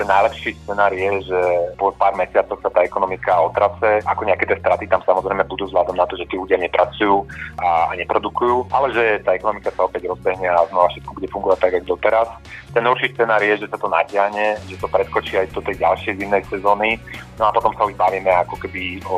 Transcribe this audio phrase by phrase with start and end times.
[0.00, 1.40] ten najlepší scenár je, že
[1.76, 5.92] po pár mesiacoch sa tá ekonomika otrace, ako nejaké tie straty tam samozrejme budú vzhľadom
[5.92, 7.28] na to, že tí ľudia nepracujú
[7.60, 11.72] a, neprodukujú, ale že tá ekonomika sa opäť rozbehne a znova všetko bude fungovať tak,
[11.76, 12.28] ako doteraz.
[12.72, 16.12] Ten horší scenár je, že sa to natiahne, že to preskočí aj do tej ďalšej
[16.16, 16.96] zimnej sezóny,
[17.36, 19.16] no a potom sa už bavíme ako keby o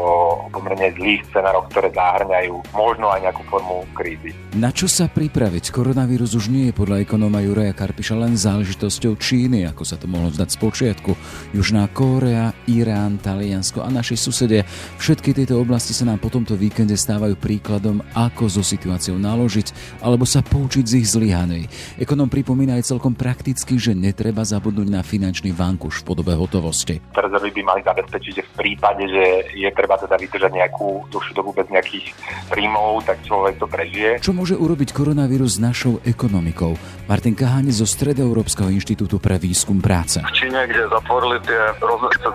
[0.50, 4.34] pomerne zlých scenároch, ktoré zahrňajú možno aj nejakú formu krízy.
[4.58, 5.70] Na čo sa pripraviť?
[5.70, 10.32] Koronavírus už nie je podľa ekonóma Juraja Karpiša len záležitosťou Číny, ako sa to mohlo
[10.32, 11.14] zdať z počiatku.
[11.52, 14.66] Južná Kórea, Irán, Taliansko a naši susedia.
[14.98, 20.26] Všetky tieto oblasti sa nám po tomto víkende stávajú príkladom, ako so situáciou naložiť alebo
[20.26, 21.70] sa poučiť z ich zlyhanej.
[22.00, 26.98] Ekonom pripomína aj celkom prakticky, že netreba zabudnúť na finančný vankuš v podobe hotovosti.
[27.12, 29.24] Rezervy by mali zabezpečiť, že v prípade, že
[29.54, 32.10] je treba teda vydržať nejakú dlhšiu dobu bez nejakých
[32.48, 34.10] príjmov, tak človek to prežije.
[34.18, 36.74] Čo môže urobiť koronavírus s našou ekonomikou?
[37.06, 40.22] Martin Kahane zo Stredoeurópskeho inštitútu pre výskum práce.
[40.22, 41.60] V Číne, kde zatvorili tie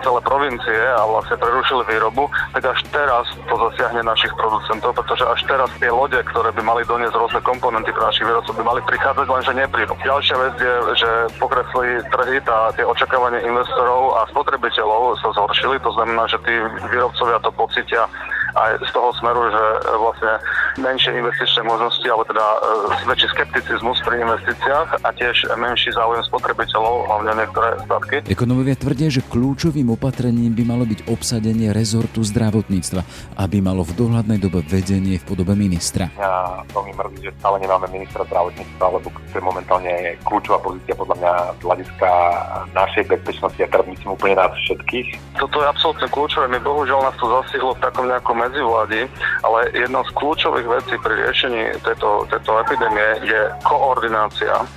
[0.02, 5.40] celé provincie a vlastne prerušili výrobu, tak až teraz to zasiahne našich producentov, pretože až
[5.48, 9.26] teraz tie lode, ktoré by mali doniesť rôzne komponenty pre našich výrobcov, by mali prichádzať,
[9.26, 9.94] lenže neprídu.
[10.04, 15.90] Ďalšia vec je, že pokresli trhy a tie očakávania investorov a spotrebiteľov sa zhoršili, to
[15.92, 16.54] znamená, že tí
[16.88, 18.08] výrobcovia to pocitia
[18.56, 19.64] aj z toho smeru, že
[20.00, 20.32] vlastne
[20.78, 22.58] menšie investičné možnosti, alebo teda e,
[23.10, 28.16] väčší skepticizmus pri investíciách a tiež menší záujem spotrebiteľov, hlavne niektoré statky.
[28.30, 33.02] Ekonomovia tvrdia, že kľúčovým opatrením by malo byť obsadenie rezortu zdravotníctva,
[33.42, 36.08] aby malo v dohľadnej dobe vedenie v podobe ministra.
[36.14, 41.16] Ja veľmi mrzí, že stále nemáme ministra zdravotníctva, lebo to je momentálne kľúčová pozícia podľa
[41.18, 42.10] mňa z hľadiska
[42.72, 45.08] našej bezpečnosti a teraz myslím úplne nás všetkých.
[45.40, 46.46] Toto je absolútne kľúčové.
[46.48, 49.00] My bohužiaľ nás to zasihlo v takom nejakom medzivládi,
[49.42, 54.68] ale jedna z kľúčových vecí pri riešení tejto, tejto epidémie je koordinácia.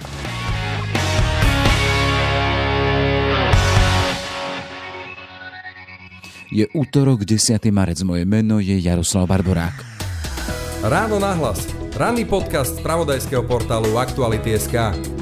[6.51, 7.63] Je útorok, 10.
[7.71, 8.03] marec.
[8.03, 9.75] Moje meno je Jaroslav Barborák.
[10.83, 11.63] Ráno nahlas.
[11.95, 15.20] Ranný podcast z pravodajského portálu Aktuality.sk.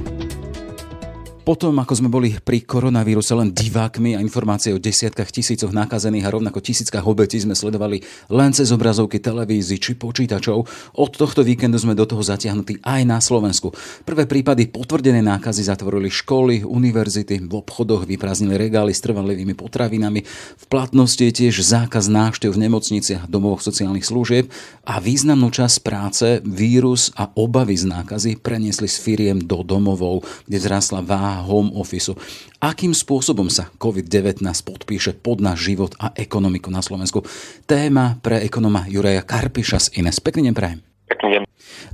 [1.50, 6.34] Potom, ako sme boli pri koronavíruse len divákmi a informácie o desiatkách tisícoch nakazených a
[6.38, 11.98] rovnako tisíckach obetí sme sledovali len cez obrazovky televízií či počítačov, od tohto víkendu sme
[11.98, 13.74] do toho zatiahnutí aj na Slovensku.
[14.06, 20.22] Prvé prípady potvrdené nákazy zatvorili školy, univerzity, v obchodoch vyprázdnili regály s trvanlivými potravinami,
[20.54, 24.54] v platnosti je tiež zákaz návštev v nemocniciach, domovoch sociálnych služieb
[24.86, 30.62] a významnú časť práce, vírus a obavy z nákazy preniesli s firiem do domovov, kde
[30.62, 32.12] zrásla váha home office.
[32.60, 37.24] Akým spôsobom sa COVID-19 podpíše pod náš život a ekonomiku na Slovensku?
[37.68, 40.20] Téma pre ekonoma Juraja Karpiša z Ines.
[40.20, 40.80] Pekný deň prajem.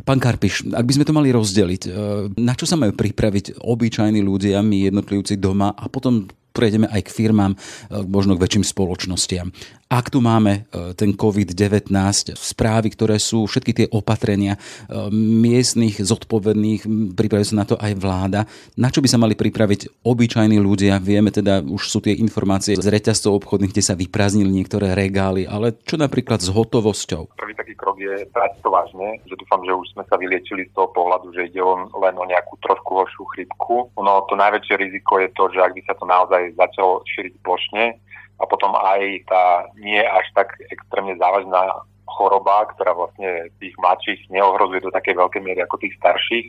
[0.06, 1.90] Pán Karpiš, ak by sme to mali rozdeliť, e,
[2.38, 7.14] na čo sa majú pripraviť obyčajní ľudia, my jednotlivci doma a potom prejdeme aj k
[7.14, 7.58] firmám, e,
[8.06, 9.52] možno k väčším spoločnostiam.
[9.86, 11.94] Ak tu máme e, ten COVID-19,
[12.34, 14.60] správy, ktoré sú, všetky tie opatrenia e,
[15.14, 18.50] miestnych, zodpovedných, pripravuje sa na to aj vláda,
[18.82, 20.98] na čo by sa mali pripraviť obyčajní ľudia?
[20.98, 25.78] Vieme teda, už sú tie informácie z reťazcov obchodných, kde sa vyprázdnili niektoré regály, ale
[25.86, 27.38] čo napríklad s hotovosťou?
[27.38, 30.74] Prvý taký krok je brať to vážne, že dúfam, že už sme sa vyliečili z
[30.74, 33.94] toho pohľadu, že ide len o nejakú trošku horšiu chrypku.
[34.02, 38.02] No to najväčšie riziko je to, že ak by sa to naozaj začalo šíriť plošne
[38.40, 44.84] a potom aj tá nie až tak extrémne závažná choroba, ktorá vlastne tých mladších neohrozuje
[44.84, 46.48] do takej veľkej miery ako tých starších,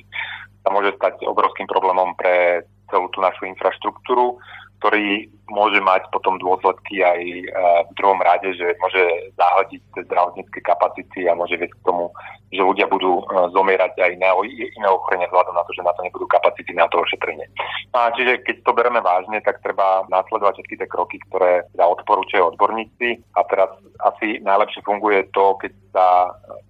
[0.66, 4.38] sa môže stať obrovským problémom pre celú tú našu infraštruktúru
[4.78, 7.44] ktorý môže mať potom dôsledky aj e,
[7.86, 9.02] v druhom rade, že môže
[9.38, 12.10] zahodiť zdravotnícke kapacity a môže viesť k tomu,
[12.50, 16.02] že ľudia budú e, zomierať aj iné, iné ochorenie vzhľadom na to, že na to
[16.02, 17.46] nebudú kapacity na to ošetrenie.
[17.94, 23.22] A čiže keď to bereme vážne, tak treba následovať všetky tie kroky, ktoré odporúčajú odborníci
[23.38, 23.70] a teraz
[24.02, 26.06] asi najlepšie funguje to, keď sa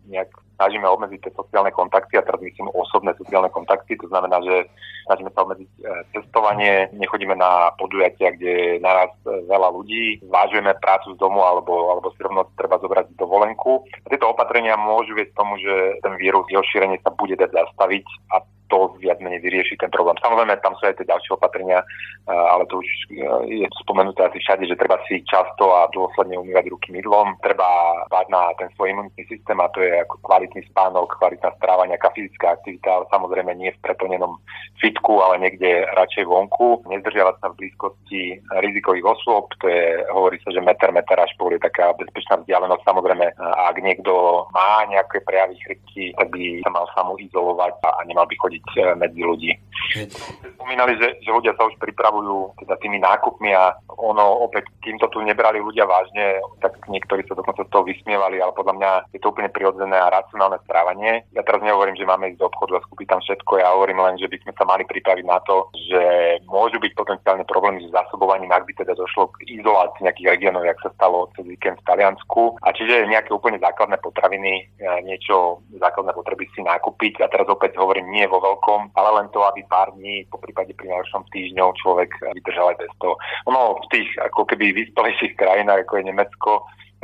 [0.06, 4.66] nejak snažíme obmedziť tie sociálne kontakty a teraz myslím osobné sociálne kontakty, to znamená, že
[5.06, 5.82] snažíme sa obmedziť e,
[6.16, 11.94] cestovanie, nechodíme na podujatia, kde je naraz e, veľa ľudí, zvážujeme prácu z domu alebo,
[11.94, 13.86] alebo si rovno treba zobrať dovolenku.
[14.02, 18.06] A tieto opatrenia môžu viesť tomu, že ten vírus, jeho šírenie sa bude dať zastaviť
[18.34, 18.42] a
[18.76, 20.20] to viac menej vyrieši ten problém.
[20.20, 21.86] Samozrejme, tam sú aj tie ďalšie opatrenia, e,
[22.28, 22.88] ale to už
[23.48, 27.66] je spomenuté asi všade, že treba si často a dôsledne umývať ruky mydlom, treba
[28.12, 32.12] bať na ten svoj imunitný systém a to je ako kvalitný spánok, kvalitná stráva, nejaká
[32.12, 34.36] fyzická aktivita, ale samozrejme nie v preplnenom
[34.76, 36.84] fitku, ale niekde radšej vonku.
[36.84, 38.22] Nezdržiavať sa v blízkosti
[38.60, 42.84] rizikových osôb, to je, hovorí sa, že meter, meter až pol je taká bezpečná vzdialenosť.
[42.84, 48.36] Samozrejme, ak niekto má nejaké prejavy chrypky, tak by sa mal samoizolovať a nemal by
[48.36, 48.65] chodiť
[48.96, 49.50] medzi ľudí.
[50.66, 55.06] spomínali, že, že ľudia sa už pripravujú teda tými nákupmi a ono opäť, kým to
[55.14, 59.20] tu nebrali ľudia vážne, tak niektorí sa dokonca z toho vysmievali, ale podľa mňa je
[59.22, 61.22] to úplne prirodzené a racionálne správanie.
[61.38, 64.18] Ja teraz nehovorím, že máme ísť do obchodu a skúpiť tam všetko, ja hovorím len,
[64.18, 66.02] že by sme sa mali pripraviť na to, že
[66.50, 70.82] môžu byť potenciálne problémy s zásobovaním, ak by teda došlo k izolácii nejakých regiónov, jak
[70.82, 72.58] sa stalo cez víkend v Taliansku.
[72.66, 77.22] A čiže nejaké úplne základné potraviny, e, niečo základné potreby si nakúpiť.
[77.22, 78.55] A teraz opäť hovorím nie vo veľkom,
[78.96, 82.92] ale len to, aby pár dní, po prípade pri najhoršom týždňov človek vydržal aj bez
[82.98, 83.14] toho.
[83.50, 86.50] Ono v tých ako keby vyspelejších krajinách, ako je Nemecko,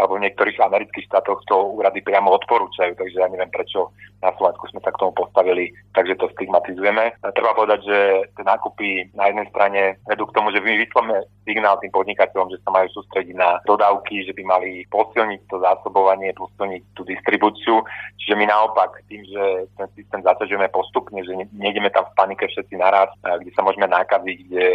[0.00, 3.93] alebo v niektorých amerických štátoch to úrady priamo odporúčajú, takže ja neviem, prečo
[4.23, 7.11] na Slovensku sme sa k tomu postavili, takže to stigmatizujeme.
[7.11, 7.99] A treba povedať, že
[8.39, 12.62] tie nákupy na jednej strane vedú k tomu, že my vyslame signál tým podnikateľom, že
[12.62, 17.83] sa majú sústrediť na dodávky, že by mali posilniť to zásobovanie, posilniť tú distribúciu.
[18.23, 22.79] Čiže my naopak tým, že ten systém zaťažujeme postupne, že nejdeme tam v panike všetci
[22.79, 24.67] naraz, kde sa môžeme nakaziť, kde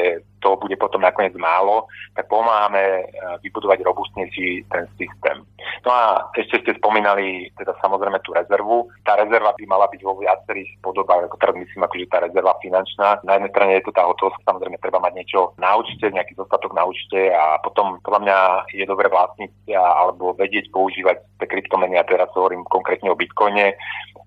[0.44, 3.08] to bude potom nakoniec málo, tak pomáhame
[3.42, 5.42] vybudovať robustnejší ten systém systém.
[5.86, 6.04] No a
[6.38, 8.88] ešte ste spomínali teda samozrejme tú rezervu.
[9.02, 13.24] Tá rezerva by mala byť vo viacerých podobách, ako teraz myslím, akože tá rezerva finančná.
[13.26, 16.76] Na jednej strane je to tá hotovosť, samozrejme treba mať niečo na účte, nejaký dostatok
[16.76, 18.38] na účte a potom podľa mňa
[18.74, 23.78] je dobre vlastniť alebo vedieť používať tie kryptomeny, a teraz hovorím konkrétne o bitcoine,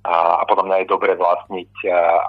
[0.01, 1.73] a, a podľa mňa je dobre vlastniť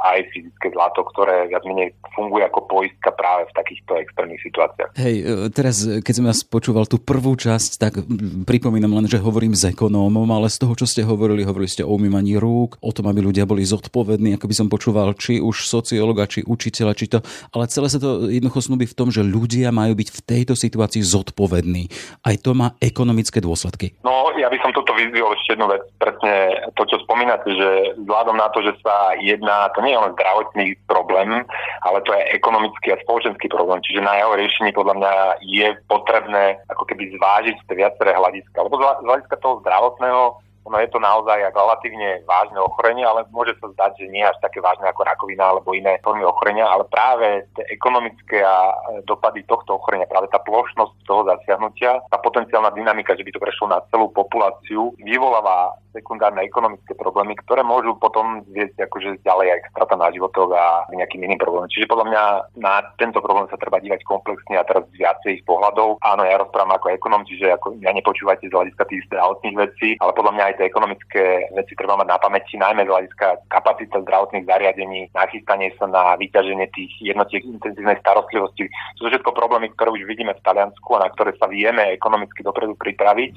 [0.04, 4.92] aj fyzické zlato, ktoré viac menej funguje ako poistka práve v takýchto extrémnych situáciách.
[5.00, 7.94] Hej, e, teraz keď som vás počúval tú prvú časť, tak
[8.44, 11.94] pripomínam len, že hovorím s ekonómom, ale z toho, čo ste hovorili, hovorili ste o
[11.96, 16.28] umývaní rúk, o tom, aby ľudia boli zodpovední, ako by som počúval, či už sociologa,
[16.28, 17.24] či učiteľa, či to,
[17.54, 21.06] ale celé sa to jednoducho snúbi v tom, že ľudia majú byť v tejto situácii
[21.06, 21.88] zodpovední.
[22.26, 23.96] Aj to má ekonomické dôsledky.
[24.02, 26.34] No, ja by som toto vyzvihol ešte jednu vec, presne
[26.74, 27.70] to, čo spomínate, že
[28.02, 31.46] vzhľadom na to, že sa jedná, to nie je len zdravotný problém,
[31.86, 33.80] ale to je ekonomický a spoločenský problém.
[33.86, 35.14] Čiže na jeho riešení podľa mňa
[35.46, 38.31] je potrebné ako keby zvážiť tie viaceré hľadiska.
[38.34, 40.22] Lebo z hľadiska toho zdravotného
[40.66, 44.62] ono je to naozaj relatívne vážne ochorenie, ale môže sa zdať, že nie až také
[44.62, 48.76] vážne ako rakovina alebo iné formy ochorenia, ale práve tie ekonomické a
[49.10, 53.66] dopady tohto ochorenia, práve tá plošnosť toho zasiahnutia, tá potenciálna dynamika, že by to prešlo
[53.74, 59.72] na celú populáciu, vyvoláva sekundárne ekonomické problémy, ktoré môžu potom viesť akože ďalej aj k
[59.76, 61.68] strata na životoch a nejakým iným problémom.
[61.68, 62.24] Čiže podľa mňa
[62.64, 66.00] na tento problém sa treba dívať komplexne a teraz z viacerých pohľadov.
[66.00, 70.16] Áno, ja rozprávam ako ekonom, čiže ako, ja nepočúvajte z hľadiska tých zdravotných vecí, ale
[70.16, 75.10] podľa mňa tie ekonomické veci treba mať na pamäti, najmä z hľadiska kapacity zdravotných zariadení,
[75.16, 78.68] nachystanie sa na vyťaženie tých jednotiek intenzívnej starostlivosti.
[78.98, 82.42] Sú to všetko problémy, ktoré už vidíme v Taliansku a na ktoré sa vieme ekonomicky
[82.44, 83.32] dopredu pripraviť,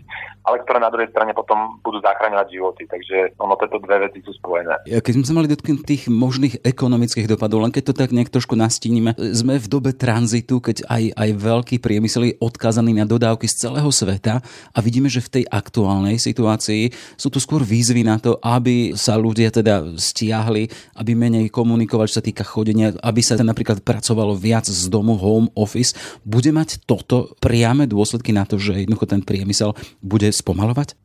[0.44, 2.82] ale ktoré na druhej strane potom budú zachraňovať životy.
[2.88, 4.84] Takže ono tieto dve veci sú spojené.
[4.88, 8.54] Keď sme sa mali dotknúť tých možných ekonomických dopadov, len keď to tak nejak trošku
[8.54, 13.68] nastínime, sme v dobe tranzitu, keď aj, aj veľký priemysel je odkázaný na dodávky z
[13.68, 14.40] celého sveta
[14.72, 19.16] a vidíme, že v tej aktuálnej situácii sú tu skôr výzvy na to, aby sa
[19.18, 20.68] ľudia teda stiahli,
[20.98, 25.50] aby menej komunikovali, čo sa týka chodenia, aby sa napríklad pracovalo viac z domu, home
[25.54, 25.92] office.
[26.24, 30.96] Bude mať toto priame dôsledky na to, že jednoducho ten priemysel bude spomalovať?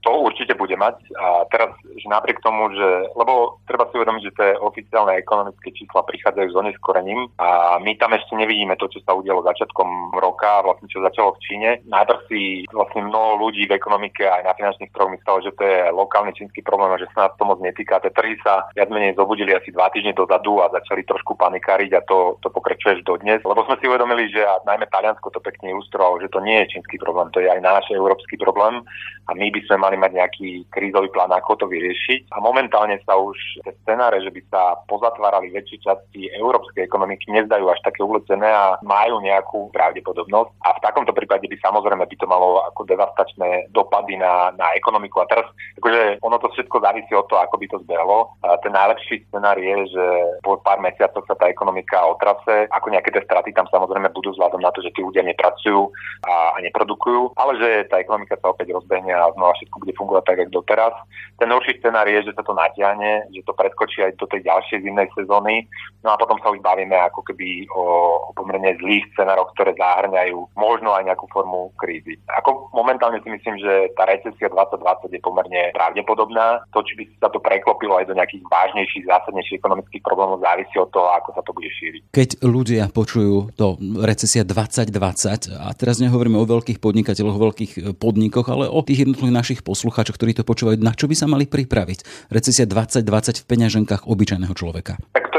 [0.70, 1.02] Bude mať.
[1.18, 6.06] A teraz, že napriek tomu, že, lebo treba si uvedomiť, že tie oficiálne ekonomické čísla
[6.06, 10.86] prichádzajú s oneskorením a my tam ešte nevidíme to, čo sa udialo začiatkom roka, vlastne
[10.86, 11.70] čo začalo v Číne.
[11.90, 15.90] Najprv si vlastne mnoho ľudí v ekonomike aj na finančných trhoch myslelo, že to je
[15.90, 17.98] lokálny čínsky problém a že sa nás to moc netýka.
[18.06, 22.06] Tie trhy sa viac menej zobudili asi dva týždne dozadu a začali trošku panikáriť a
[22.06, 23.42] to, to pokračuje až dodnes.
[23.42, 26.78] Lebo sme si uvedomili, že a najmä Taliansko to pekne ilustrovalo, že to nie je
[26.78, 28.86] čínsky problém, to je aj náš európsky problém
[29.30, 32.36] a my by sme mali mať nejaký krízový plán, ako to vyriešiť.
[32.36, 37.66] A momentálne sa už tie scenáre, že by sa pozatvárali väčšie časti európskej ekonomiky, nezdajú
[37.72, 40.50] až také uletené a majú nejakú pravdepodobnosť.
[40.66, 45.24] A v takomto prípade by samozrejme by to malo ako devastačné dopady na, na ekonomiku.
[45.24, 45.48] A teraz
[45.80, 48.34] akože ono to všetko závisí od toho, ako by to zbehlo.
[48.66, 50.06] Ten najlepší scenár je, že
[50.44, 54.62] po pár mesiacoch sa tá ekonomika otrace, ako nejaké tie straty tam samozrejme budú vzhľadom
[54.64, 55.92] na to, že tí ľudia nepracujú
[56.26, 60.24] a, a neprodukujú, ale že tá ekonomika sa opäť rozbehne a znova všetko bude fungovať
[60.26, 60.98] tak, ako doteraz.
[61.38, 64.84] Ten horší scenár je, že sa to natiahne, že to preskočí aj do tej ďalšej
[64.84, 65.70] zimnej sezóny.
[66.04, 67.84] No a potom sa už bavíme ako keby o,
[68.28, 72.20] o pomerne zlých scenároch, ktoré zahrňajú možno aj nejakú formu krízy.
[72.28, 76.66] Ako momentálne si myslím, že tá recesia 2020 je pomerne pravdepodobná.
[76.76, 80.92] To, či by sa to preklopilo aj do nejakých vážnejších, zásadnejších ekonomických problémov, závisí od
[80.92, 82.02] toho, ako sa to bude šíriť.
[82.12, 88.48] Keď ľudia počujú to recesia 2020, a teraz nehovoríme o veľkých podnikateľoch, o veľkých podnikoch,
[88.52, 92.32] ale o tých jednotlivých našich poslucháčoch, ktorí to počúvajú, na čo by sa mali pripraviť?
[92.32, 94.96] Recesia 2020 v peňaženkách obyčajného človeka.
[95.12, 95.39] Tak to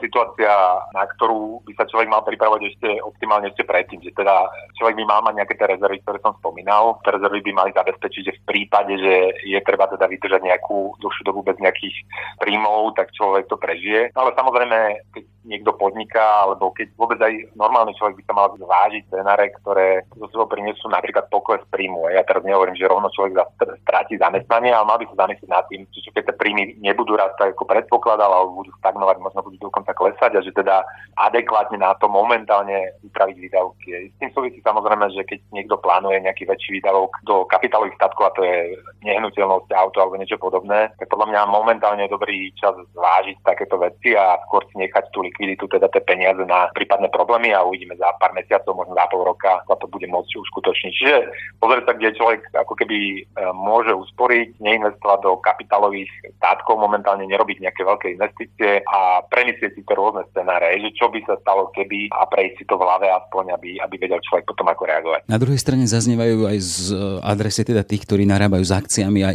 [0.00, 0.50] situácia,
[0.94, 4.48] na ktorú by sa človek mal pripravovať ešte optimálne ešte predtým, že teda
[4.78, 6.98] človek by mal mať nejaké tie rezervy, ktoré som spomínal.
[7.02, 11.22] Tie rezervy by mali zabezpečiť, že v prípade, že je treba teda vydržať nejakú dlhšiu
[11.26, 11.96] dobu bez nejakých
[12.40, 14.12] príjmov, tak človek to prežije.
[14.12, 14.78] No ale samozrejme,
[15.14, 20.02] keď niekto podniká, alebo keď vôbec aj normálny človek by sa mal zvážiť scenáre, ktoré
[20.18, 22.10] zo sebou prinesú napríklad pokles príjmu.
[22.10, 23.46] Ja teraz nehovorím, že rovno človek
[23.86, 27.54] stráti zamestnanie, ale mal by sa zamyslieť nad tým, že keď tie príjmy nebudú rásť
[27.54, 30.82] ako predpokladal, alebo budú stagnovať, možno budú dokonca klesať a že teda
[31.16, 34.12] adekvátne na to momentálne vypraviť výdavky.
[34.12, 38.36] S tým súvisí samozrejme, že keď niekto plánuje nejaký väčší výdavok do kapitálových statkov, a
[38.36, 38.76] to je
[39.06, 44.12] nehnuteľnosť, auto alebo niečo podobné, tak podľa mňa momentálne je dobrý čas zvážiť takéto veci
[44.12, 48.12] a skôr si nechať tú likviditu, teda tie peniaze na prípadné problémy a uvidíme za
[48.20, 50.92] pár mesiacov, možno za pol roka sa to bude môcť uskutočniť.
[50.92, 51.16] Čiže
[51.60, 53.20] pozrieť sa, kde človek ako keby e,
[53.56, 59.94] môže usporiť, neinvestovať do kapitálových státkov, momentálne nerobiť nejaké veľké investície a premyslieť si tie
[59.94, 63.44] rôzne scenáre, že čo by sa stalo keby a prejsť si to v hlave aspoň,
[63.52, 65.20] aby, aby vedel človek potom ako reagovať.
[65.28, 66.76] Na druhej strane zaznievajú aj z
[67.20, 69.30] adresy teda tých, ktorí narábajú s akciami a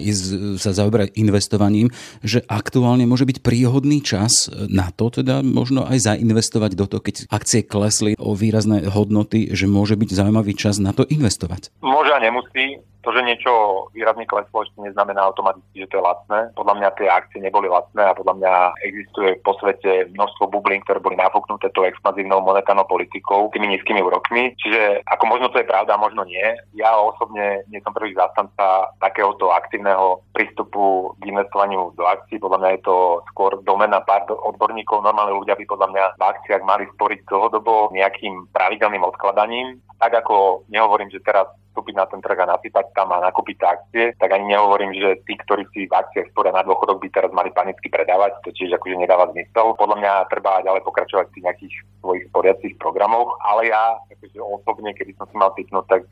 [0.57, 1.93] sa zaoberajú investovaním,
[2.25, 7.29] že aktuálne môže byť príhodný čas na to teda možno aj zainvestovať do toho, keď
[7.29, 11.69] akcie klesli o výrazné hodnoty, že môže byť zaujímavý čas na to investovať?
[11.86, 12.81] Môže a nemusí.
[13.01, 13.51] To, že niečo
[13.98, 16.39] výrazne kleslo, ešte neznamená automaticky, že to je lacné.
[16.53, 18.53] Podľa mňa tie akcie neboli lacné a podľa mňa
[18.86, 24.53] existuje po svete množstvo bublín, ktoré boli nafúknuté tou expanzívnou monetárnou politikou, tými nízkymi úrokmi.
[24.62, 26.46] Čiže ako možno to je pravda, možno nie.
[26.77, 32.38] Ja osobne nie som prvý zástanca takéhoto aktívneho prístupu k investovaniu do akcií.
[32.38, 35.01] Podľa mňa je to skôr domena pár odborníkov.
[35.01, 39.81] Normálne ľudia by podľa mňa v akciách mali sporiť dlhodobo nejakým pravidelným odkladaním.
[39.98, 44.03] Tak ako nehovorím, že teraz vstúpiť na ten trh a nasypať tam a nakúpiť akcie,
[44.19, 47.49] tak ani nehovorím, že tí, ktorí si v akciách sporia na dôchodok, by teraz mali
[47.55, 49.73] panicky predávať, to tiež akože nedáva zmysel.
[49.79, 54.91] Podľa mňa treba ďalej pokračovať v tých nejakých svojich sporiacich programoch, ale ja akože osobne,
[54.97, 56.03] keby som si mal typnúť, tak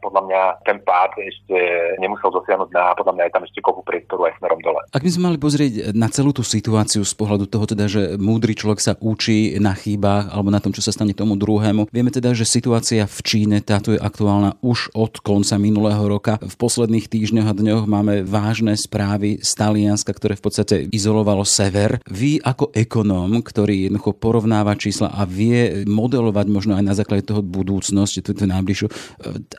[0.00, 1.56] podľa mňa ten pád ešte
[1.98, 4.80] nemusel dosiahnuť na, podľa mňa je tam ešte kopu priestoru aj smerom dole.
[4.94, 8.54] Ak by sme mali pozrieť na celú tú situáciu z pohľadu toho teda, že múdry
[8.54, 12.30] človek sa učí na chýbach alebo na tom, čo sa stane tomu druhému, vieme teda,
[12.32, 16.38] že situácia v Číne táto je aktuálna už od konca minulého roka.
[16.38, 21.98] V posledných týždňoch a dňoch máme vážne správy z Talianska, ktoré v podstate izolovalo sever.
[22.06, 27.42] Vy ako ekonóm, ktorý jednoducho porovnáva čísla a vie modelovať možno aj na základe toho
[27.42, 28.86] budúcnosti, tú, tú najbližšiu,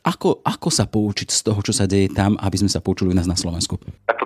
[0.08, 3.18] ako, ako sa poučiť z toho, čo sa deje tam, aby sme sa poučili u
[3.18, 3.76] nás na Slovensku?
[4.08, 4.23] Tak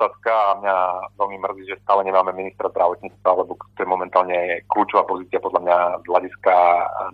[0.00, 0.76] otázka a mňa
[1.20, 5.76] veľmi mrzí, že stále nemáme ministra zdravotníctva, lebo to je momentálne kľúčová pozícia podľa mňa
[6.00, 6.54] z hľadiska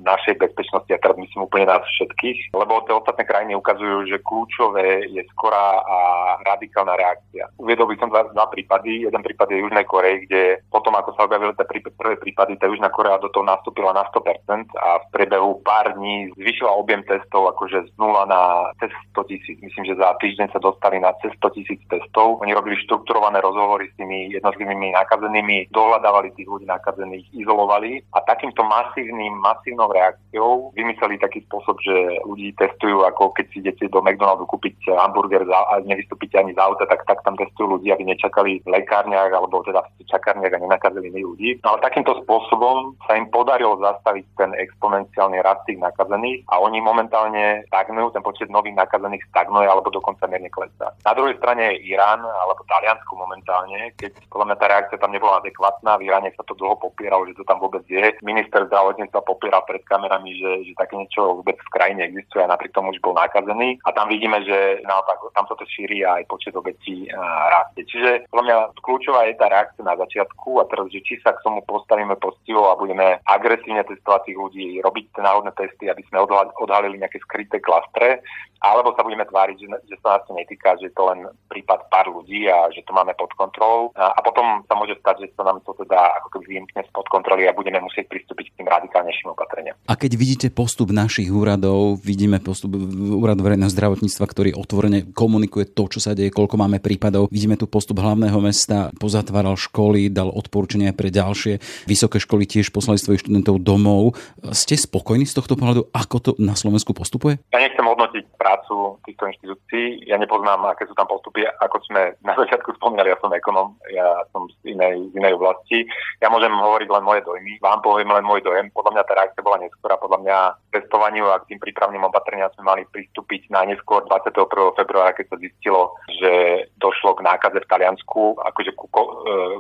[0.07, 5.11] našej bezpečnosti a teraz myslím úplne nás všetkých, lebo tie ostatné krajiny ukazujú, že kľúčové
[5.11, 5.99] je skorá a
[6.47, 7.51] radikálna reakcia.
[7.59, 9.11] Uviedol by som dva, dva prípady.
[9.11, 12.93] Jeden prípad je Južnej Korei, kde potom, ako sa objavili tie prvé prípady, tá Južná
[12.95, 17.91] Korea do toho nastúpila na 100% a v priebehu pár dní zvyšila objem testov akože
[17.91, 19.57] z nula na cez 100 tisíc.
[19.59, 22.39] Myslím, že za týždeň sa dostali na cez 100 tisíc testov.
[22.45, 28.61] Oni robili štrukturované rozhovory s tými jednotlivými nakazenými, dohľadávali tých ľudí nakazených, izolovali a takýmto
[28.67, 34.45] masívnym, masívnou reakciou vymysleli taký spôsob, že ľudí testujú ako keď si idete do McDonaldu
[34.51, 38.69] kúpiť hamburger a nevystúpite ani z auta, tak, tak tam testujú ľudí, aby nečakali v
[38.69, 41.63] lekárniach alebo teda v čakárniach a nenakazili ľudí.
[41.63, 46.79] No ale takýmto spôsobom sa im podarilo zastaviť ten exponenciálny rast tých nakazených a oni
[46.83, 50.91] momentálne stagnujú, ten počet nových nakazených stagnuje alebo dokonca mierne klesá.
[51.07, 55.39] Na druhej strane je Irán alebo Taliansko momentálne, keď podľa mňa tá reakcia tam nebola
[55.41, 58.13] adekvátna, v Iráne sa to dlho popieralo, že to tam vôbec je.
[58.27, 62.75] Minister zdravotníctva popieral pred kamerami, že, že také niečo vôbec v krajine existuje a napriek
[62.75, 66.25] tomu už bol nakazený a tam vidíme, že naopak tam sa to šíri a aj
[66.29, 67.07] počet obetí
[67.51, 67.87] rastie.
[67.87, 71.43] Čiže podľa mňa kľúčová je tá reakcia na začiatku a teraz, že či sa k
[71.47, 76.27] tomu postavíme postivo a budeme agresívne testovať tých ľudí, robiť tie náhodné testy, aby sme
[76.59, 78.21] odhalili nejaké skryté klastre,
[78.65, 82.09] alebo sa budeme tváriť, že, že sa nás to netýka, že to len prípad pár
[82.09, 83.91] ľudí a že to máme pod kontrolou.
[83.95, 87.07] A, a potom sa môže stať, že sa nám to teda ako keby vymkne spod
[87.11, 89.77] kontroly a budeme musieť pristúpiť k tým radikálnejším opatreniam.
[89.87, 95.91] A keď vidíte postup našich úradov, vidíme postup úradu verejného zdravotníctva, ktorý otvorene komunikuje to,
[95.91, 97.29] čo sa deje, koľko máme prípadov.
[97.33, 101.87] Vidíme tu postup hlavného mesta, pozatváral školy, dal odporúčania pre ďalšie.
[101.89, 104.15] Vysoké školy tiež poslali svojich študentov domov.
[104.55, 107.41] Ste spokojní z tohto pohľadu, ako to na Slovensku postupuje?
[107.51, 110.07] Ja nechcem hodnotiť prácu týchto inštitúcií.
[110.07, 114.25] Ja nepoznám, aké sú tam postupy, ako sme na začiatku spomínal, ja som ekonom, ja
[114.35, 115.89] som z inej, z inej oblasti.
[116.21, 118.69] Ja môžem hovoriť len moje dojmy, vám poviem len môj dojem.
[118.75, 120.39] Podľa mňa tá reakcia bola neskôr podľa mňa
[120.71, 124.77] testovaniu a k tým prípravným opatreniam sme mali pristúpiť na neskôr 21.
[124.77, 126.33] februára, keď sa zistilo, že
[126.79, 129.03] došlo k nákaze v Taliansku, akože ku, e,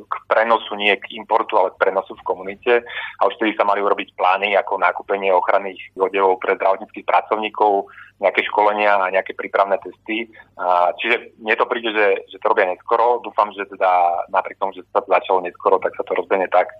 [0.07, 2.73] k prenosu, nie k importu, ale k prenosu v komunite.
[3.19, 8.49] A už vtedy sa mali urobiť plány ako nákupenie ochranných odevov pre zdravotníckých pracovníkov, nejaké
[8.49, 10.31] školenia a nejaké prípravné testy.
[10.57, 13.23] A, čiže mne to príde, že, že to robia neskoro.
[13.23, 16.71] Dúfam, že teda napriek tomu, že sa to začalo neskoro, tak sa to rozbehne tak,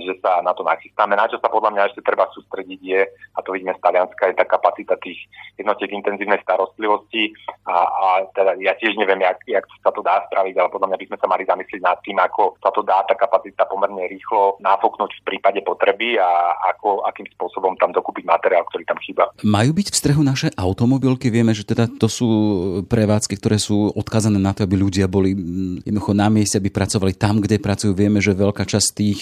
[0.00, 1.12] že sa na to nachystáme.
[1.12, 3.04] Na čo sa podľa mňa ešte treba sústrediť je,
[3.36, 5.20] a to vidíme z Talianska, je tá kapacita tých
[5.60, 7.36] jednotiek intenzívnej starostlivosti
[7.68, 10.98] a, a teda ja tiež neviem, jak, jak sa to dá spraviť, ale podľa mňa
[11.04, 14.56] by sme sa mali zamyslieť nad tým, ako sa to dá tá kapacita pomerne rýchlo
[14.64, 19.28] nafoknúť v prípade potreby a ako, akým spôsobom tam dokúpiť materiál, ktorý tam chýba.
[19.44, 21.28] Majú byť v strehu naše automobilky?
[21.28, 22.28] Vieme, že teda to sú
[22.88, 25.32] prevádzky, ktoré sú odkazané na to, aby ľudia boli
[25.82, 27.96] jednoducho na mieste, aby pracovali tam, kde pracujú.
[27.96, 29.18] Vieme, že veľká časť tých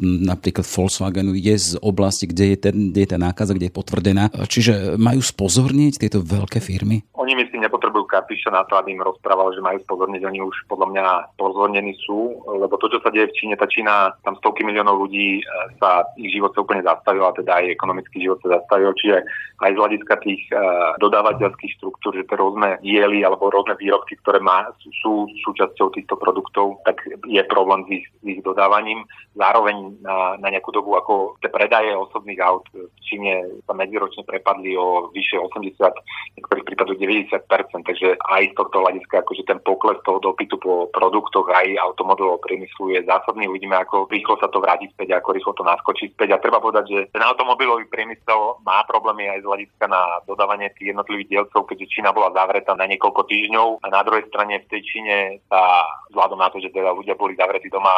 [0.00, 4.32] napríklad Volkswagenu je z oblasti, kde je, ten, kde je tá nákaza, kde je potvrdená.
[4.32, 7.04] Čiže majú spozorniť tieto veľké firmy?
[7.14, 7.60] Oni myslím
[8.08, 10.24] Karpiša na to, aby im rozprával, že majú spozorniť.
[10.24, 14.16] Oni už podľa mňa pozornení sú, lebo to, čo sa deje v Číne, tá Čína,
[14.24, 15.42] tam stovky miliónov ľudí e,
[15.76, 18.96] sa ich život sa úplne zastavil a teda aj ekonomický život sa zastavil.
[18.96, 19.16] Čiže
[19.58, 24.38] aj z hľadiska tých uh, dodávateľských štruktúr, že tie rôzne diely alebo rôzne výrobky, ktoré
[24.38, 25.12] má, sú, sú
[25.42, 29.02] súčasťou týchto produktov, tak je problém s ich, s ich dodávaním.
[29.34, 34.78] Zároveň na, na nejakú dobu ako tie predaje osobných aut v Číne sa medziročne prepadli
[34.78, 39.98] o vyše 80, v niektorých prípadoch 90 takže aj z tohto hľadiska akože ten pokles
[40.04, 43.48] toho dopytu po produktoch aj automobilového priemyslu je zásadný.
[43.48, 46.36] Uvidíme, ako rýchlo sa to vráti späť, ako rýchlo to naskočí späť.
[46.36, 50.94] A treba povedať, že ten automobilový priemysel má problémy aj z hľadiska na dodávanie tých
[50.94, 54.82] jednotlivých dielcov, keďže Čína bola zavretá na niekoľko týždňov a na druhej strane v tej
[54.86, 55.16] Číne
[55.50, 57.92] sa vzhľadom na to, že teda ľudia boli zavretí doma,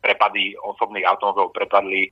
[0.00, 2.10] prepady osobných automobilov prepadli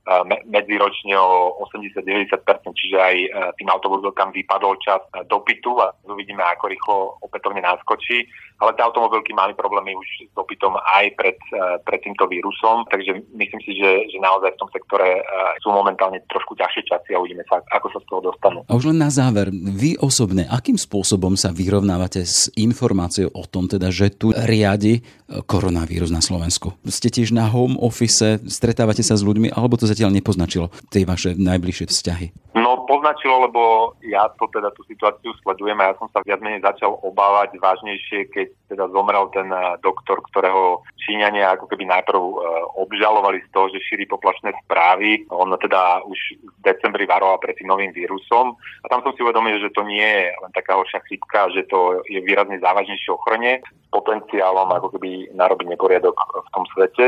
[0.49, 3.27] medziročne o 80-90%, čiže aj e,
[3.61, 8.29] tým automobilkám vypadol čas e, dopytu a uvidíme, ako rýchlo opätovne naskočí.
[8.61, 13.25] Ale tie automobilky mali problémy už s dopytom aj pred, e, pred týmto vírusom, takže
[13.35, 15.19] myslím si, že, že naozaj v tom sektore
[15.59, 18.59] sú momentálne trošku ťažšie časy a uvidíme sa, ako sa z toho dostanú.
[18.69, 23.67] A už len na záver, vy osobne, akým spôsobom sa vyrovnávate s informáciou o tom,
[23.67, 25.03] teda, že tu riadi
[25.49, 26.77] koronavírus na Slovensku?
[26.85, 31.33] Ste tiež na home office, stretávate sa s ľuďmi, alebo to zatiaľ nepoznačilo tie vaše
[31.35, 32.27] najbližšie vzťahy?
[32.55, 33.61] No, poznačilo, lebo
[34.05, 38.27] ja to teda tú situáciu sledujem a ja som sa viac menej začal obávať vážnejšie,
[38.35, 42.41] keď teda zomrel ten eh, doktor, ktorého Číňania ako keby najprv uh,
[42.81, 45.21] obžalovali z toho, že šíri poplašné správy.
[45.29, 49.61] On teda už v decembri varoval pred tým novým vírusom a tam som si uvedomil,
[49.61, 53.87] že to nie je len taká horšia chrípka, že to je výrazne závažnejšie ochorenie s
[53.93, 57.05] potenciálom ako keby narobiť neporiadok v tom svete.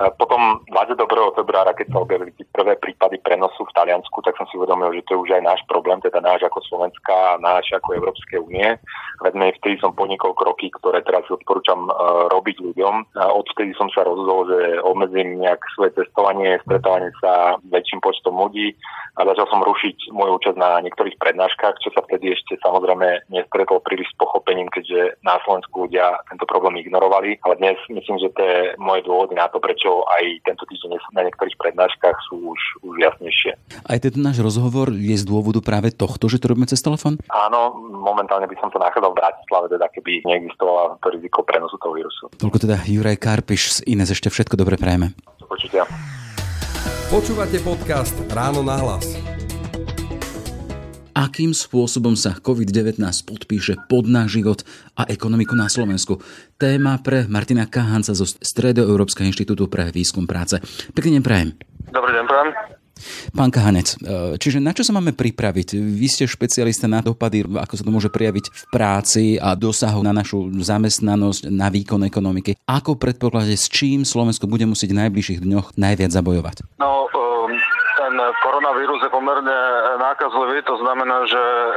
[0.00, 0.96] Uh, potom 21.
[1.36, 5.20] februára, keď sa objavili prvé prípady prenosu v Taliansku, tak som si uvedomil, že to
[5.20, 8.80] je už aj náš problém, teda náš ako Slovenska, náš ako Európskej únie.
[9.36, 12.94] Vedme vtedy som podnikol kroky, ktoré teraz odporúčam uh, robiť ľuďom
[13.36, 18.72] odvtedy som sa rozhodol, že obmedzím nejak svoje testovanie, stretávanie sa väčším počtom ľudí
[19.16, 23.80] a začal som rušiť moju účasť na niektorých prednáškach, čo sa vtedy ešte samozrejme nestretol
[23.80, 27.40] príliš s pochopením, keďže na Slovensku ľudia tento problém ignorovali.
[27.48, 31.56] Ale dnes myslím, že tie moje dôvody na to, prečo aj tento týždeň na niektorých
[31.56, 33.56] prednáškach sú už, už jasnejšie.
[33.88, 37.16] Aj tento náš rozhovor je z dôvodu práve tohto, že to robíme cez telefón?
[37.32, 41.98] Áno, momentálne by som to nachádzal v Bratislave, teda keby neexistovalo to riziko prenosu toho
[41.98, 42.30] vírusu.
[42.38, 45.18] Toľko teda Juraj Karpiš z Ines ešte všetko dobre prajeme.
[45.42, 45.82] Počutia.
[47.10, 49.18] Počúvate podcast Ráno na hlas.
[51.16, 54.62] Akým spôsobom sa COVID-19 podpíše pod náš život
[54.94, 56.22] a ekonomiku na Slovensku?
[56.60, 60.60] Téma pre Martina Kahanca zo Stredoeurópskeho inštitútu pre výskum práce.
[60.94, 61.48] Pekný deň prajem.
[61.90, 62.50] Dobrý deň prajem.
[63.36, 65.76] Pán Kahanec, e, čiže na čo sa máme pripraviť?
[65.76, 70.16] Vy ste špecialista na dopady, ako sa to môže prejaviť v práci a dosahu na
[70.16, 72.56] našu zamestnanosť, na výkon ekonomiky.
[72.64, 76.56] Ako predpokladáte, s čím Slovensko bude musieť v najbližších dňoch najviac zabojovať?
[76.80, 77.25] No, ten
[78.40, 79.58] koronavírus je pomerne
[80.00, 81.68] nákazlivý, to znamená, že e,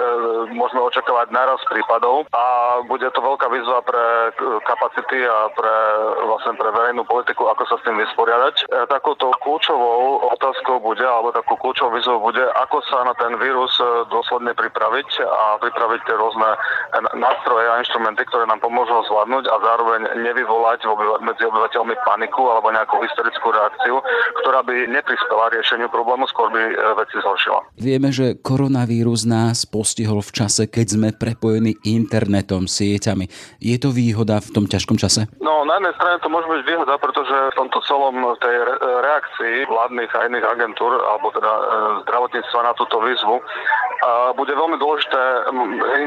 [0.56, 2.46] môžeme očakávať naraz prípadov a
[2.88, 5.76] bude to veľká výzva pre kapacity a pre,
[6.24, 8.56] vlastne pre verejnú politiku, ako sa s tým vysporiadať.
[8.64, 13.76] E, takouto kľúčovou otázkou bude, alebo takú kľúčovou výzvou bude, ako sa na ten vírus
[13.82, 16.50] e, dôsledne pripraviť a pripraviť tie rôzne
[17.20, 20.86] nástroje a inštrumenty, ktoré nám pomôžu ho zvládnuť a zároveň nevyvolať
[21.22, 24.02] medzi obyvateľmi paniku alebo nejakú historickú reakciu,
[24.44, 26.62] ktorá by neprispela riešeniu problému skôr by
[27.02, 27.60] veci zhoršila.
[27.82, 33.28] Vieme, že koronavírus nás postihol v čase, keď sme prepojení internetom, sieťami.
[33.60, 35.26] Je to výhoda v tom ťažkom čase?
[35.42, 40.12] No, na jednej strane to môže byť výhoda, pretože v tomto celom tej reakcii vládnych
[40.14, 41.52] a iných agentúr, alebo teda
[42.06, 43.42] zdravotníctva na túto výzvu,
[44.40, 45.22] bude veľmi dôležité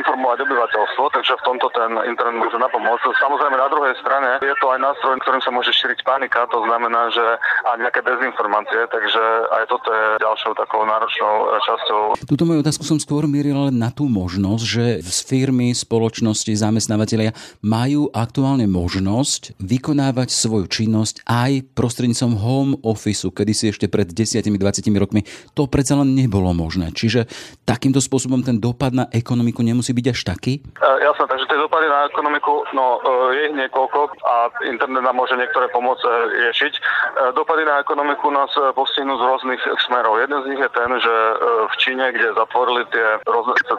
[0.00, 3.04] informovať obyvateľstvo, takže v tomto ten internet môže napomôcť.
[3.20, 7.12] Samozrejme, na druhej strane je to aj nástroj, ktorým sa môže šíriť panika, to znamená,
[7.12, 7.24] že
[7.68, 9.22] a nejaké dezinformácie, takže
[9.60, 12.00] aj toto je ďalšou takou náročnou e, časťou.
[12.28, 17.32] Túto moju otázku som skôr mieril ale na tú možnosť, že z firmy, spoločnosti, zamestnávateľia
[17.62, 24.50] majú aktuálne možnosť vykonávať svoju činnosť aj prostredníctvom home office, kedy si ešte pred 10-20
[24.98, 25.22] rokmi
[25.54, 26.90] to predsa len nebolo možné.
[26.90, 27.30] Čiže
[27.62, 30.58] takýmto spôsobom ten dopad na ekonomiku nemusí byť až taký?
[30.58, 34.34] E, jasné, takže tie dopady na ekonomiku, no e, je ich niekoľko a
[34.66, 36.02] internet nám môže niektoré pomôcť
[36.42, 36.72] riešiť.
[37.38, 40.01] Dopady na ekonomiku nás postihnú z rôznych smerov.
[40.02, 41.14] Jeden z nich je ten, že
[41.70, 43.22] v Číne, kde zatvorili tie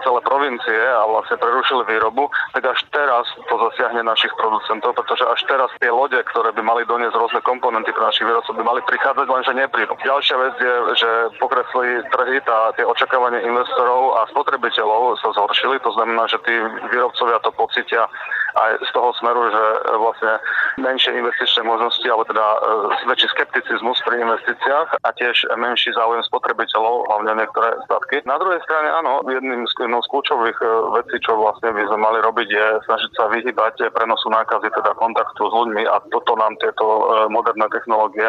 [0.03, 5.41] celé provincie a vlastne prerušili výrobu, tak až teraz to zasiahne našich producentov, pretože až
[5.47, 9.27] teraz tie lode, ktoré by mali doniesť rôzne komponenty pre našich výrobcov, by mali prichádzať,
[9.27, 9.93] lenže neprídu.
[10.03, 11.09] Ďalšia vec je, že
[11.39, 16.55] pokresli trhy a tie očakávania investorov a spotrebiteľov sa zhoršili, to znamená, že tí
[16.91, 18.05] výrobcovia to pocitia
[18.53, 19.63] aj z toho smeru, že
[19.97, 20.33] vlastne
[20.77, 22.57] menšie investičné možnosti, alebo teda e,
[23.09, 28.21] väčší skepticizmus pri investíciách a tiež menší záujem spotrebiteľov, hlavne niektoré statky.
[28.27, 30.67] Na druhej strane áno, jedným z, jednou z kľúčových e,
[31.01, 35.41] vecí, čo vlastne by sme mali robiť, je snažiť sa vyhybať prenosu nákazy, teda kontaktu
[35.47, 38.27] s ľuďmi a toto nám tieto e, moderné technológie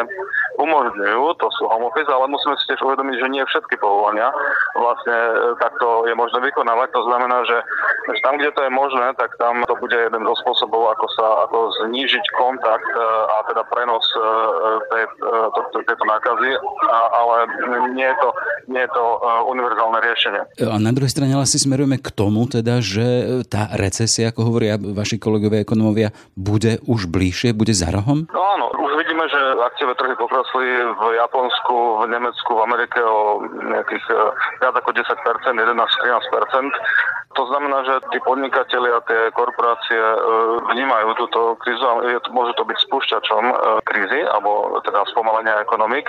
[0.55, 4.31] umožňujú, to sú home office, ale musíme si tiež uvedomiť, že nie všetky povolania
[4.75, 5.17] vlastne
[5.59, 6.91] takto je možné vykonávať.
[6.93, 7.57] To znamená, že,
[8.11, 11.27] že tam, kde to je možné, tak tam to bude jeden zo spôsobov, ako sa
[11.47, 14.19] ako znížiť kontakt e, a teda prenos e,
[14.91, 16.51] tej, e, to, tejto nákazy,
[16.91, 17.37] ale
[17.93, 18.29] nie je to,
[18.71, 19.03] nie je to
[19.49, 20.41] univerzálne riešenie.
[20.65, 23.05] A na druhej strane ale si smerujeme k tomu, teda, že
[23.49, 28.29] tá recesia, ako hovoria vaši kolegovia ekonomovia, bude už bližšie, bude za rohom?
[28.29, 33.41] No áno, už vidíme, že akciové trhy pokrosli v Japonsku, v Nemecku, v Amerike o
[33.45, 34.05] nejakých
[34.61, 35.03] viac ako 10%,
[35.51, 36.69] 11-13%.
[37.35, 40.19] To znamená, že tí podnikatelia, tie korporácie e,
[40.71, 41.99] vnímajú túto krízu a
[42.31, 46.07] môže to byť spúšťačom e, krízy alebo teda spomalenia ekonomik.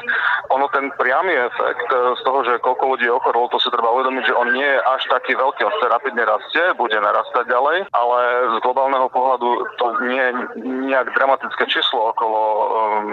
[0.55, 4.23] Ono ten priamy efekt e, z toho, že koľko ľudí ochorilo, to si treba uvedomiť,
[4.23, 8.19] že on nie je až taký veľký, on sa rapidne rastie, bude narastať ďalej, ale
[8.55, 9.49] z globálneho pohľadu
[9.83, 12.15] to nie je nejak dramatické číslo.
[12.15, 12.39] Okolo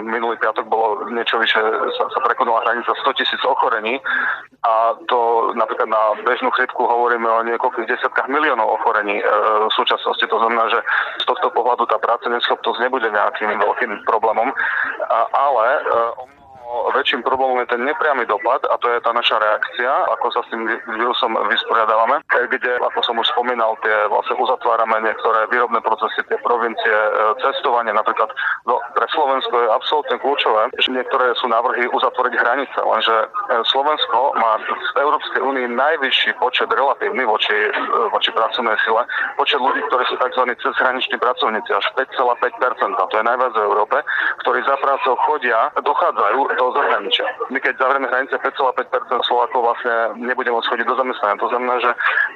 [0.06, 1.58] minulý piatok bolo niečo vyše,
[1.98, 3.98] sa, sa prekonala hranica 100 tisíc ochorení
[4.64, 9.24] a to napríklad na bežnú chrypku hovoríme o niekoľkých desiatkách miliónov ochorení e,
[9.68, 10.24] v súčasnosti.
[10.24, 10.80] To znamená, že
[11.20, 14.48] z tohto pohľadu tá práce neschopnosť nebude nejakým veľkým problémom,
[15.36, 15.80] ale e,
[16.92, 20.50] väčším problémom je ten nepriamy dopad a to je tá naša reakcia, ako sa s
[20.52, 26.38] tým vírusom vysporiadávame, kde, ako som už spomínal, tie vlastne uzatvárame niektoré výrobné procesy, tie
[26.44, 28.28] provincie, e, cestovanie napríklad
[28.68, 33.26] no, pre Slovensko je absolútne kľúčové, že niektoré sú návrhy uzatvoriť hranice, lenže e,
[33.70, 37.70] Slovensko má v Európskej únii najvyšší počet relatívny voči, e,
[38.12, 39.06] voči pracovnej sile,
[39.38, 40.42] počet ľudí, ktorí sú tzv.
[40.58, 43.96] cezhraniční pracovníci, až 5,5%, to je najviac v Európe,
[44.42, 47.26] ktorí za prácou chodia, dochádzajú do do zahraničia.
[47.54, 51.38] My keď zavrieme hranice 5,5% Slovákov vlastne nebude môcť chodiť do zamestnania.
[51.38, 51.90] To znamená, že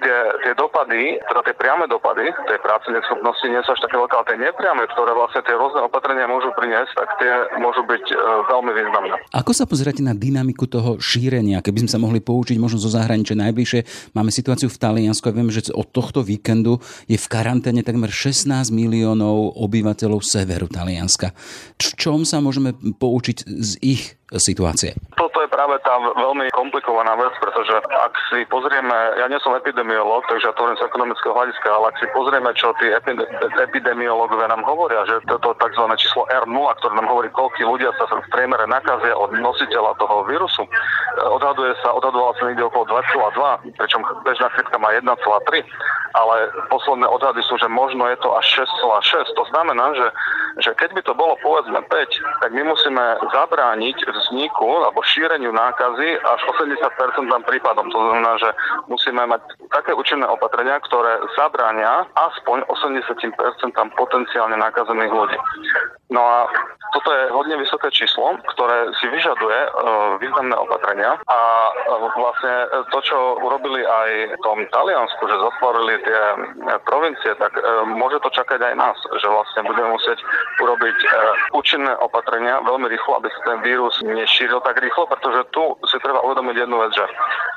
[0.07, 4.15] tie, tie dopady, teda tie priame dopady tej práce neschopnosti nie sú až také veľké,
[4.15, 8.17] ale tie nepriame, ktoré vlastne tie rôzne opatrenia môžu priniesť, tak tie môžu byť e,
[8.47, 9.15] veľmi významné.
[9.35, 11.65] Ako sa pozeráte na dynamiku toho šírenia?
[11.65, 15.51] Keby sme sa mohli poučiť možno zo zahraničia najbližšie, máme situáciu v Taliansku a viem,
[15.51, 16.79] že od tohto víkendu
[17.11, 21.35] je v karanténe takmer 16 miliónov obyvateľov severu Talianska.
[21.81, 24.95] V čom sa môžeme poučiť z ich situācijai.
[25.59, 30.55] Práve tá veľmi komplikovaná vec, pretože ak si pozrieme, ja nie som epidemiolog, takže ja
[30.55, 32.87] to hovorím z ekonomického hľadiska, ale ak si pozrieme, čo tí
[33.59, 35.83] epidemiológovia nám hovoria, že toto tzv.
[35.99, 40.63] číslo R0, ktoré nám hovorí, koľko ľudia sa v priemere nakazia od nositeľa toho vírusu,
[41.27, 45.11] odhaduje sa, odhadovala sa niekde okolo 2,2, pričom bežná chrypka má 1,3,
[46.15, 49.37] ale posledné odhady sú, že možno je to až 6,6.
[49.37, 50.09] To znamená, že,
[50.65, 56.09] že keď by to bolo povedzme 5, tak my musíme zabrániť vzniku alebo šíreniu nákazy
[56.21, 57.87] až 80% prípadom.
[57.91, 58.51] To znamená, že
[58.87, 59.41] musíme mať
[59.73, 63.19] také účinné opatrenia, ktoré zabránia aspoň 80%
[63.97, 65.39] potenciálne nakazených ľudí.
[66.09, 66.49] No a
[66.97, 71.21] toto je hodne vysoké číslo, ktoré si vyžaduje uh, významné opatrenia.
[71.29, 72.55] A uh, vlastne
[72.89, 76.21] to, čo urobili aj v tom Taliansku, že zatvorili tie
[76.89, 80.25] provincie, tak uh, môže to čakať aj nás, že vlastne budeme musieť
[80.65, 80.97] urobiť
[81.53, 86.25] účinné opatrenia veľmi rýchlo, aby sa ten vírus nešíril tak rýchlo, pretože tu si treba
[86.25, 87.05] uvedomiť jednu vec, že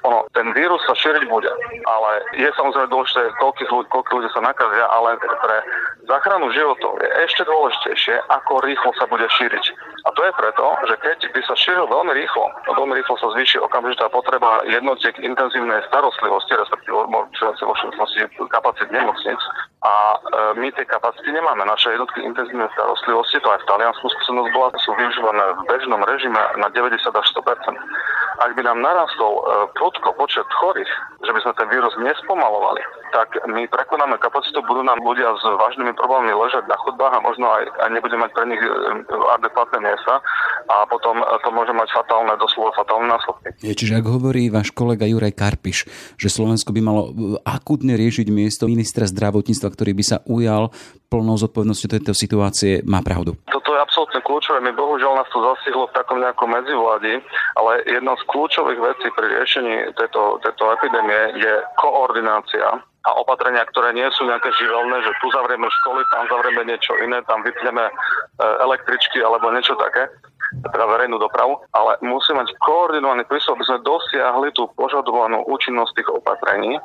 [0.04, 1.50] ono, ten vírus sa šíriť bude,
[1.86, 5.58] ale je samozrejme dôležité, koľko ľudí, koľko ľudí sa nakazia, ale pre
[6.10, 9.66] záchranu životov je ešte dôležitejšie, ako rýchlo sa bude šíriť.
[10.02, 13.62] A to je preto, že keď by sa šíril veľmi rýchlo, veľmi rýchlo sa zvýši
[13.62, 19.40] okamžitá potreba jednotiek intenzívnej starostlivosti, respektíve vo všeobecnosti kapacit nemocnic,
[19.82, 20.18] a e,
[20.62, 21.66] my tie kapacity nemáme.
[21.66, 26.42] Naše jednotky intenzívnej starostlivosti, to aj v Taliansku skúsenosť bola, sú využívané v bežnom režime
[26.62, 27.42] na 90 až 100
[28.42, 29.44] Ak by nám narastol e,
[29.78, 30.90] prudko počet chorých,
[31.22, 32.82] že by sme ten vírus nespomalovali,
[33.14, 37.46] tak my prekonáme kapacitu, budú nám ľudia s vážnymi problémami ležať na chodbách a možno
[37.54, 38.70] aj, aj nebudeme mať pre nich e,
[39.38, 40.26] adekvátne miesta
[40.72, 43.48] a potom e, to môže mať fatálne, doslova fatálne následky.
[43.62, 45.86] Je, čiže ak hovorí váš kolega Juraj Karpiš,
[46.18, 50.74] že Slovensko by malo e, akútne riešiť miesto ministra zdravotníctva, ktorý by sa ujal
[51.12, 53.36] plnou zodpovednosťou tejto situácie, má pravdu.
[53.52, 54.62] Je absolútne kľúčové.
[54.62, 57.20] My bohužiaľ nás to zastihlo v takom nejakom medzivládi,
[57.58, 63.98] ale jedna z kľúčových vecí pri riešení tejto, tejto epidémie je koordinácia a opatrenia, ktoré
[63.98, 67.94] nie sú nejaké živelné, že tu zavrieme školy, tam zavrieme niečo iné, tam vypneme e,
[68.62, 70.06] električky alebo niečo také,
[70.52, 76.10] teda verejnú dopravu, ale musí mať koordinovaný prístup, aby sme dosiahli tú požadovanú účinnosť tých
[76.12, 76.76] opatrení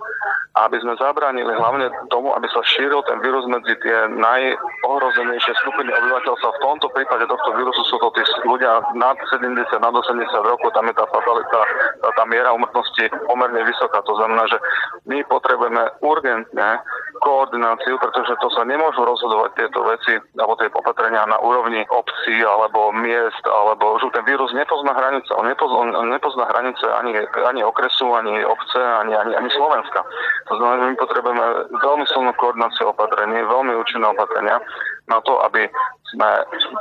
[0.56, 5.92] a aby sme zabránili hlavne tomu, aby sa šíril ten vírus medzi tie najohrozenejšie skupiny
[5.92, 6.48] obyvateľstva.
[6.56, 10.16] V tomto prípade tohto vírusu sú to tí ľudia nad 70, nad 80
[10.48, 11.60] rokov, tam je tá fatalita,
[12.00, 14.00] tá, tá miera umrtnosti pomerne vysoká.
[14.00, 14.56] To znamená, že
[15.04, 16.80] my potrebujeme urgentne
[17.20, 22.92] koordináciu, pretože to sa nemôžu rozhodovať tieto veci alebo tie opatrenia na úrovni obcí alebo
[22.92, 25.30] miest alebo že ten vírus nepozná hranice.
[25.36, 30.00] On nepozná, on nepozná hranice ani, ani okresu, ani obce, ani, ani, ani Slovenska.
[30.48, 31.44] To znamená, že my potrebujeme
[31.82, 34.60] veľmi silnú koordináciu opatrení, veľmi účinné opatrenia
[35.06, 35.70] na to, aby
[36.14, 36.28] sme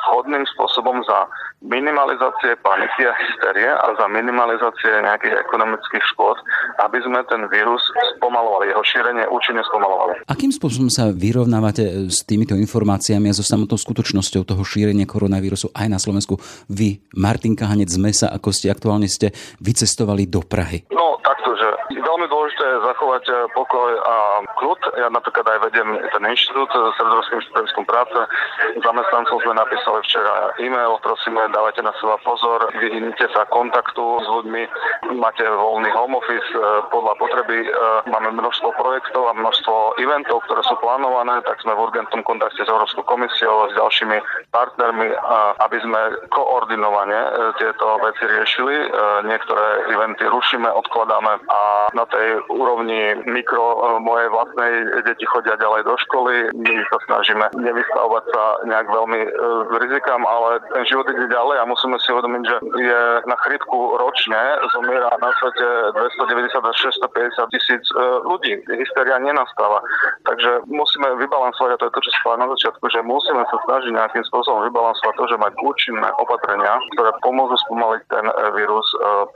[0.10, 1.26] vhodným spôsobom za
[1.66, 6.38] minimalizácie paniky a hysterie a za minimalizácie nejakých ekonomických škôd,
[6.86, 7.82] aby sme ten vírus
[8.18, 10.22] spomalovali, jeho šírenie účinne spomalovali.
[10.30, 15.88] Akým spôsobom sa vyrovnávate s týmito informáciami a so samotnou skutočnosťou toho šírenia koronavírusu aj
[15.90, 16.38] na Slovensku?
[16.70, 20.86] Vy, Martin Kahanec z MESA, ako ste aktuálne ste vycestovali do Prahy.
[20.94, 24.16] No, takto, že veľmi dôležité je zachovať eh, pokoj a
[24.62, 24.82] kľud.
[25.02, 28.20] Ja napríklad aj vedem ten inštitút eh, Sredorským inštitútom práce.
[29.26, 34.64] Zamestnancom sme napísali včera e-mail, prosíme, dávajte na seba pozor, vyhnite sa kontaktu s ľuďmi,
[35.18, 36.62] máte voľný home office eh,
[36.94, 37.58] podľa potreby.
[38.06, 42.70] Máme množstvo projektov a množstvo eventov, ktoré sú plánované, tak sme v urgentnom kontakte s
[42.70, 44.18] Európskou komisiou a s ďalšími
[44.54, 45.10] partnermi,
[45.66, 47.18] aby sme koordinovane
[47.58, 48.76] tieto veci riešili.
[49.26, 51.62] Niektoré eventy rušíme, odkladáme a
[51.98, 54.74] na tej úrovni mikro e, mojej vlastnej
[55.08, 56.34] deti chodia ďalej do školy.
[56.56, 59.30] My sa snažíme nevystavovať sa nejak veľmi e,
[59.86, 64.42] rizikám, ale ten život ide ďalej a musíme si uvedomiť, že je na chrypku ročne
[64.74, 68.58] zomiera na svete 290 až 650 tisíc e, ľudí.
[68.66, 69.86] Hysteria nenastáva.
[70.26, 73.92] Takže musíme vybalansovať, a to je to, čo spáva na začiatku, že musíme sa snažiť
[73.94, 78.26] nejakým spôsobom vybalansovať to, že mať účinné opatrenia, ktoré pomôžu spomaliť ten
[78.58, 78.88] vírus,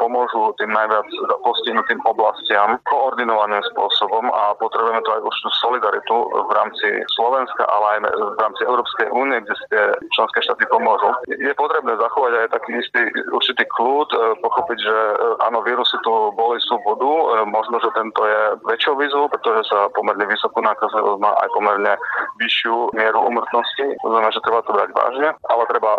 [0.02, 1.06] pomôžu tým najviac
[1.46, 8.00] postihnutým oblastiam koordinovaným spôsobom a potrebujeme to aj určitú solidaritu v rámci Slovenska, ale aj
[8.10, 9.84] v rámci Európskej únie, kde tie
[10.16, 11.12] členské štáty pomôžu.
[11.28, 13.02] Je potrebné zachovať aj taký istý
[13.36, 17.36] určitý kľud, e, pochopiť, že e, áno, vírusy tu boli, sú budú.
[17.36, 21.94] E, možno, že tento je väčšou výzvou, pretože sa pomerne vysokú nákazlivosť má aj pomerne
[22.40, 23.86] vyššiu mieru umrtnosti.
[24.00, 25.92] To znamená, že treba to brať vážne, ale treba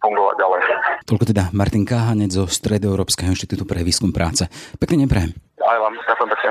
[0.00, 0.60] fungovať ďalej.
[1.08, 4.48] Toľko teda Martin Káhanec zo Stredoeurópskeho inštitútu pre výskum práce.
[4.80, 5.34] Pekne neprajem.
[5.62, 6.50] Aj vám, ďakujem pekne.